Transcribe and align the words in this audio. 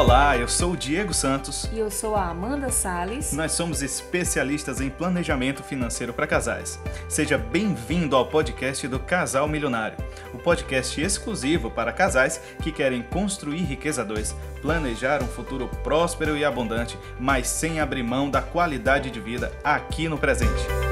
Olá, 0.00 0.34
eu 0.34 0.48
sou 0.48 0.72
o 0.72 0.76
Diego 0.78 1.12
Santos. 1.12 1.68
E 1.70 1.78
eu 1.78 1.90
sou 1.90 2.16
a 2.16 2.30
Amanda 2.30 2.70
Sales. 2.70 3.34
Nós 3.34 3.52
somos 3.52 3.82
especialistas 3.82 4.80
em 4.80 4.88
planejamento 4.88 5.62
financeiro 5.62 6.14
para 6.14 6.26
casais. 6.26 6.80
Seja 7.06 7.36
bem-vindo 7.36 8.16
ao 8.16 8.24
podcast 8.24 8.88
do 8.88 8.98
Casal 8.98 9.46
Milionário, 9.46 9.98
o 10.32 10.38
podcast 10.38 10.98
exclusivo 10.98 11.70
para 11.70 11.92
casais 11.92 12.40
que 12.62 12.72
querem 12.72 13.02
construir 13.02 13.60
riqueza 13.60 14.02
2, 14.02 14.34
planejar 14.62 15.22
um 15.22 15.28
futuro 15.28 15.68
próspero 15.84 16.34
e 16.34 16.46
abundante, 16.46 16.98
mas 17.18 17.46
sem 17.46 17.78
abrir 17.78 18.02
mão 18.02 18.30
da 18.30 18.40
qualidade 18.40 19.10
de 19.10 19.20
vida 19.20 19.52
aqui 19.62 20.08
no 20.08 20.16
presente. 20.16 20.89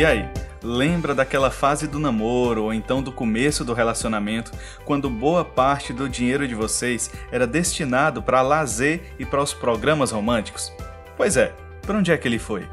E 0.00 0.04
aí, 0.06 0.26
lembra 0.62 1.14
daquela 1.14 1.50
fase 1.50 1.86
do 1.86 1.98
namoro 1.98 2.64
ou 2.64 2.72
então 2.72 3.02
do 3.02 3.12
começo 3.12 3.66
do 3.66 3.74
relacionamento, 3.74 4.50
quando 4.82 5.10
boa 5.10 5.44
parte 5.44 5.92
do 5.92 6.08
dinheiro 6.08 6.48
de 6.48 6.54
vocês 6.54 7.10
era 7.30 7.46
destinado 7.46 8.22
para 8.22 8.40
lazer 8.40 9.12
e 9.18 9.26
para 9.26 9.42
os 9.42 9.52
programas 9.52 10.10
românticos? 10.10 10.72
Pois 11.18 11.36
é, 11.36 11.52
para 11.82 11.98
onde 11.98 12.10
é 12.10 12.16
que 12.16 12.26
ele 12.26 12.38
foi? 12.38 12.66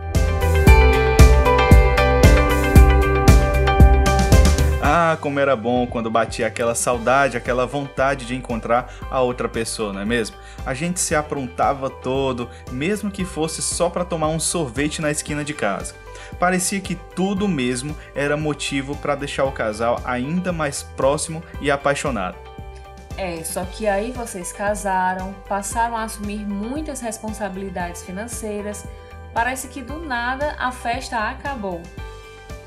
Ah, 4.82 5.18
como 5.20 5.38
era 5.38 5.54
bom 5.54 5.86
quando 5.86 6.10
batia 6.10 6.48
aquela 6.48 6.74
saudade, 6.74 7.36
aquela 7.36 7.66
vontade 7.66 8.26
de 8.26 8.38
encontrar 8.38 8.90
a 9.12 9.20
outra 9.20 9.50
pessoa, 9.50 9.92
não 9.92 10.00
é 10.00 10.06
mesmo? 10.06 10.38
A 10.66 10.74
gente 10.74 11.02
se 11.02 11.14
aprontava 11.14 11.90
todo, 11.90 12.50
mesmo 12.72 13.12
que 13.12 13.26
fosse 13.26 13.62
só 13.62 13.90
para 13.90 14.06
tomar 14.06 14.30
um 14.30 14.40
sorvete 14.40 15.02
na 15.02 15.12
esquina 15.12 15.44
de 15.44 15.54
casa. 15.54 16.07
Parecia 16.40 16.80
que 16.80 16.96
tudo 16.96 17.48
mesmo 17.48 17.96
era 18.14 18.38
motivo 18.38 18.96
para 18.96 19.16
deixar 19.16 19.46
o 19.46 19.52
casal 19.52 20.02
ainda 20.06 20.52
mais 20.52 20.84
próximo 20.84 21.44
e 21.62 21.72
apaixonado. 21.72 22.38
É, 23.18 23.44
só 23.44 23.66
que 23.66 23.88
aí 23.88 24.12
vocês 24.12 24.54
casaram, 24.54 25.34
passaram 25.50 25.98
a 25.98 26.04
assumir 26.04 26.46
muitas 26.46 27.02
responsabilidades 27.02 28.04
financeiras, 28.04 28.86
parece 29.34 29.68
que 29.68 29.82
do 29.82 30.00
nada 30.00 30.56
a 30.60 30.72
festa 30.72 31.18
acabou. 31.18 31.82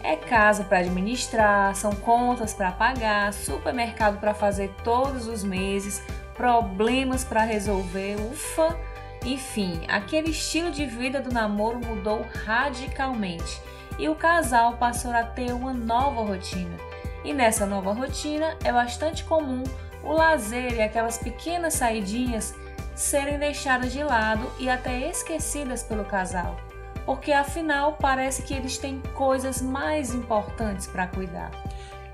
É 0.02 0.17
casa 0.17 0.64
para 0.64 0.78
administrar, 0.78 1.77
são 1.77 1.92
contas 1.92 2.52
para 2.52 2.72
pagar, 2.72 3.33
supermercado 3.33 4.19
para 4.19 4.34
fazer 4.34 4.74
todos 4.83 5.28
os 5.28 5.45
meses, 5.45 6.02
problemas 6.34 7.22
para 7.22 7.42
resolver, 7.42 8.17
ufa! 8.33 8.77
Enfim, 9.24 9.82
aquele 9.88 10.30
estilo 10.30 10.70
de 10.70 10.86
vida 10.86 11.20
do 11.20 11.32
namoro 11.32 11.78
mudou 11.78 12.26
radicalmente 12.44 13.60
e 13.98 14.08
o 14.08 14.14
casal 14.14 14.77
passou 14.78 15.12
a 15.12 15.22
ter 15.22 15.52
uma 15.52 15.74
nova 15.74 16.22
rotina. 16.22 16.77
E 17.22 17.34
nessa 17.34 17.66
nova 17.66 17.92
rotina 17.92 18.56
é 18.64 18.72
bastante 18.72 19.24
comum 19.24 19.62
o 20.02 20.12
lazer 20.12 20.74
e 20.74 20.80
aquelas 20.80 21.18
pequenas 21.18 21.74
saidinhas 21.74 22.54
serem 22.94 23.38
deixadas 23.38 23.92
de 23.92 24.02
lado 24.02 24.50
e 24.58 24.68
até 24.68 25.08
esquecidas 25.10 25.82
pelo 25.82 26.05
casal, 26.05 26.56
porque 27.05 27.32
afinal 27.32 27.98
parece 28.00 28.42
que 28.42 28.55
eles 28.55 28.78
têm 28.78 29.00
coisas 29.14 29.60
mais 29.60 30.14
importantes 30.14 30.86
para 30.86 31.06
cuidar. 31.06 31.50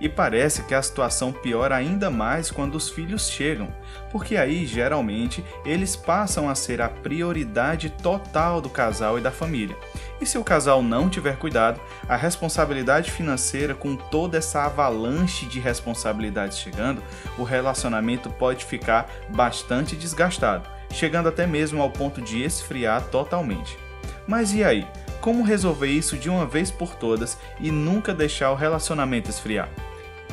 E 0.00 0.08
parece 0.08 0.62
que 0.64 0.74
a 0.74 0.82
situação 0.82 1.32
piora 1.32 1.74
ainda 1.74 2.10
mais 2.10 2.50
quando 2.50 2.74
os 2.74 2.90
filhos 2.90 3.30
chegam, 3.30 3.68
porque 4.12 4.36
aí 4.36 4.66
geralmente 4.66 5.44
eles 5.64 5.96
passam 5.96 6.50
a 6.50 6.54
ser 6.54 6.82
a 6.82 6.88
prioridade 6.88 7.88
total 7.90 8.60
do 8.60 8.68
casal 8.68 9.18
e 9.18 9.22
da 9.22 9.30
família. 9.30 9.76
E 10.20 10.26
se 10.26 10.36
o 10.36 10.44
casal 10.44 10.82
não 10.82 11.08
tiver 11.08 11.36
cuidado, 11.36 11.80
a 12.08 12.16
responsabilidade 12.16 13.10
financeira, 13.10 13.74
com 13.74 13.96
toda 13.96 14.36
essa 14.36 14.64
avalanche 14.64 15.46
de 15.46 15.60
responsabilidades 15.60 16.58
chegando, 16.58 17.02
o 17.38 17.42
relacionamento 17.42 18.28
pode 18.30 18.64
ficar 18.64 19.10
bastante 19.30 19.96
desgastado, 19.96 20.68
chegando 20.92 21.28
até 21.28 21.46
mesmo 21.46 21.80
ao 21.80 21.90
ponto 21.90 22.20
de 22.20 22.42
esfriar 22.42 23.02
totalmente. 23.04 23.78
Mas 24.26 24.52
e 24.52 24.62
aí? 24.62 24.86
Como 25.20 25.42
resolver 25.42 25.88
isso 25.88 26.16
de 26.16 26.30
uma 26.30 26.46
vez 26.46 26.70
por 26.70 26.94
todas 26.94 27.38
e 27.58 27.70
nunca 27.70 28.14
deixar 28.14 28.52
o 28.52 28.54
relacionamento 28.54 29.28
esfriar? 29.28 29.68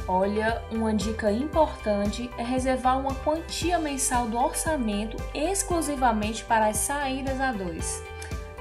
Olha, 0.08 0.62
uma 0.70 0.94
dica 0.94 1.32
importante 1.32 2.30
é 2.38 2.44
reservar 2.44 3.00
uma 3.00 3.16
quantia 3.16 3.80
mensal 3.80 4.28
do 4.28 4.38
orçamento 4.38 5.16
exclusivamente 5.34 6.44
para 6.44 6.68
as 6.68 6.78
saídas 6.78 7.40
a 7.40 7.54
dois. 7.54 8.04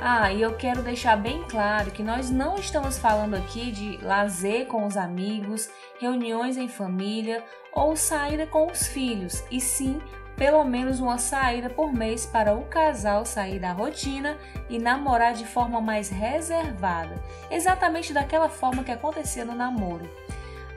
Ah, 0.01 0.33
e 0.33 0.43
eu 0.43 0.57
quero 0.57 0.83
deixar 0.83 1.17
bem 1.17 1.45
claro 1.49 1.91
que 1.91 2.03
nós 2.03 2.31
não 2.31 2.57
estamos 2.57 2.99
falando 2.99 3.35
aqui 3.35 3.71
de 3.71 3.99
lazer 4.05 4.67
com 4.67 4.87
os 4.87 4.97
amigos, 4.97 5.69
reuniões 6.01 6.57
em 6.57 6.69
família 6.69 7.45
ou 7.73 7.97
saída 7.97 8.47
com 8.47 8.71
os 8.71 8.87
filhos, 8.87 9.45
e 9.51 9.61
sim 9.61 10.01
pelo 10.37 10.65
menos 10.65 10.99
uma 10.99 11.19
saída 11.19 11.71
por 11.71 11.93
mês 11.93 12.27
para 12.27 12.55
o 12.55 12.65
casal 12.65 13.25
sair 13.25 13.61
da 13.61 13.73
rotina 13.73 14.37
e 14.69 14.79
namorar 14.79 15.35
de 15.35 15.47
forma 15.47 15.81
mais 15.81 16.09
reservada, 16.09 17.23
exatamente 17.51 18.13
daquela 18.13 18.49
forma 18.49 18.83
que 18.83 18.91
acontecia 18.91 19.45
no 19.45 19.55
namoro. 19.55 20.09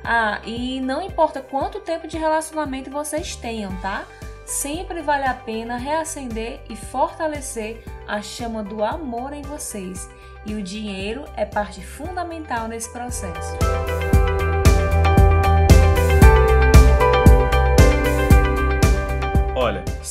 Ah, 0.06 0.40
e 0.44 0.80
não 0.80 1.02
importa 1.02 1.42
quanto 1.42 1.80
tempo 1.80 2.08
de 2.08 2.18
relacionamento 2.18 2.92
vocês 2.92 3.36
tenham, 3.36 3.76
tá? 3.82 4.06
Sempre 4.46 5.02
vale 5.02 5.26
a 5.26 5.34
pena 5.34 5.78
reacender 5.78 6.62
e 6.70 6.76
fortalecer 6.76 7.84
a 8.08 8.22
chama 8.22 8.64
do 8.64 8.84
amor 8.84 9.34
em 9.34 9.42
vocês. 9.42 10.08
E 10.46 10.54
o 10.54 10.62
dinheiro 10.62 11.26
é 11.36 11.44
parte 11.44 11.84
fundamental 11.84 12.68
nesse 12.68 12.92
processo. 12.94 13.58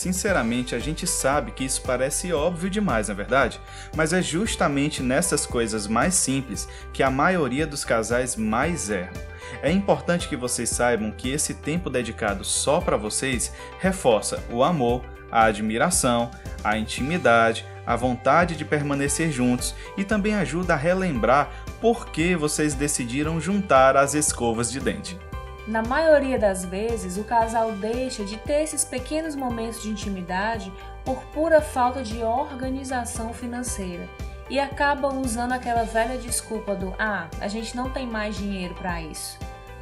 Sinceramente 0.05 0.75
a 0.75 0.79
gente 0.79 1.07
sabe 1.07 1.51
que 1.51 1.65
isso 1.65 1.81
parece 1.81 2.31
óbvio 2.31 2.69
demais, 2.69 3.09
na 3.09 3.15
é 3.15 3.17
verdade? 3.17 3.59
Mas 3.97 4.13
é 4.13 4.21
justamente 4.21 5.03
nessas 5.03 5.47
coisas 5.47 5.87
mais 5.87 6.15
simples 6.15 6.69
que 6.93 7.03
a 7.03 7.11
maioria 7.11 7.67
dos 7.67 7.87
casais 7.87 8.37
mais 8.37 8.91
erram. 8.91 9.15
É 9.63 9.71
importante 9.71 10.29
que 10.29 10.37
vocês 10.37 10.69
saibam 10.69 11.11
que 11.11 11.31
esse 11.31 11.55
tempo 11.55 11.89
dedicado 11.89 12.45
só 12.45 12.83
para 12.83 12.99
vocês 12.99 13.51
reforça 13.79 14.45
o 14.51 14.63
amor, 14.63 15.03
a 15.33 15.45
admiração, 15.45 16.31
a 16.63 16.77
intimidade, 16.77 17.65
a 17.87 17.97
vontade 17.97 18.57
de 18.57 18.65
permanecer 18.65 19.33
juntos 19.33 19.75
e 19.97 20.05
também 20.05 20.35
ajuda 20.35 20.75
a 20.75 20.77
relembrar 20.77 21.51
por 21.81 22.11
que 22.11 22.37
vocês 22.37 22.75
decidiram 22.75 23.41
juntar 23.41 23.97
as 23.97 24.13
escovas 24.13 24.71
de 24.71 24.81
dente. 24.81 25.19
Na 25.67 25.83
maioria 25.83 26.39
das 26.39 26.65
vezes, 26.65 27.17
o 27.17 27.25
casal 27.25 27.73
deixa 27.73 28.23
de 28.23 28.37
ter 28.37 28.63
esses 28.63 28.85
pequenos 28.85 29.35
momentos 29.35 29.83
de 29.83 29.89
intimidade 29.89 30.71
por 31.05 31.23
pura 31.27 31.61
falta 31.61 32.03
de 32.03 32.23
organização 32.23 33.33
financeira 33.33 34.07
e 34.51 34.61
acabam 34.61 35.23
usando 35.23 35.53
aquela 35.53 35.85
velha 35.85 36.19
desculpa 36.19 36.75
do 36.75 36.95
ah, 36.99 37.29
a 37.41 37.49
gente 37.49 37.75
não 37.75 37.91
tem 37.91 38.07
mais 38.07 38.37
dinheiro 38.37 38.75
para 38.75 39.01
isso. 39.01 39.39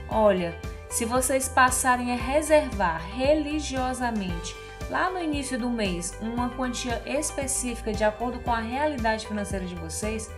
Olha, 0.09 0.57
se 0.89 1.05
vocês 1.05 1.49
passarem 1.49 2.13
a 2.13 2.17
reservar 2.17 3.03
religiosamente 3.17 4.55
lá 4.89 5.11
no 5.11 5.19
início 5.19 5.59
do 5.59 5.69
mês 5.69 6.17
uma 6.21 6.51
quantia 6.51 7.03
específica 7.07 7.93
de 7.93 8.05
acordo 8.05 8.39
com 8.41 8.53
a 8.53 8.61
realidade 8.61 9.27
financeira 9.27 9.65
de 9.65 9.75
vocês, 9.75 10.31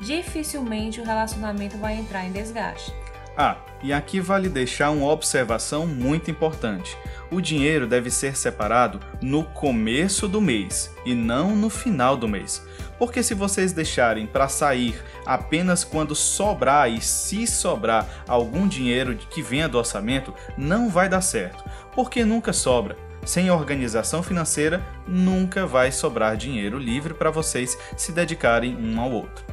dificilmente 0.00 1.00
o 1.00 1.04
relacionamento 1.04 1.76
vai 1.76 1.94
entrar 1.94 2.24
em 2.24 2.30
desgaste. 2.30 3.01
Ah, 3.36 3.56
e 3.82 3.92
aqui 3.92 4.20
vale 4.20 4.48
deixar 4.48 4.90
uma 4.90 5.10
observação 5.10 5.86
muito 5.86 6.30
importante. 6.30 6.96
O 7.30 7.40
dinheiro 7.40 7.86
deve 7.86 8.10
ser 8.10 8.36
separado 8.36 9.00
no 9.22 9.42
começo 9.42 10.28
do 10.28 10.40
mês 10.40 10.94
e 11.04 11.14
não 11.14 11.56
no 11.56 11.70
final 11.70 12.16
do 12.16 12.28
mês. 12.28 12.62
Porque 12.98 13.22
se 13.22 13.34
vocês 13.34 13.72
deixarem 13.72 14.26
para 14.26 14.48
sair 14.48 15.02
apenas 15.24 15.82
quando 15.82 16.14
sobrar 16.14 16.90
e 16.90 17.00
se 17.00 17.46
sobrar 17.46 18.06
algum 18.28 18.68
dinheiro 18.68 19.16
que 19.16 19.42
venha 19.42 19.68
do 19.68 19.78
orçamento, 19.78 20.34
não 20.56 20.90
vai 20.90 21.08
dar 21.08 21.22
certo. 21.22 21.64
Porque 21.94 22.24
nunca 22.24 22.52
sobra. 22.52 22.96
Sem 23.24 23.50
organização 23.50 24.22
financeira, 24.22 24.84
nunca 25.06 25.64
vai 25.64 25.90
sobrar 25.90 26.36
dinheiro 26.36 26.76
livre 26.76 27.14
para 27.14 27.30
vocês 27.30 27.78
se 27.96 28.12
dedicarem 28.12 28.76
um 28.76 29.00
ao 29.00 29.10
outro. 29.10 29.44